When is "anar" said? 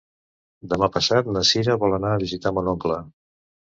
2.01-2.17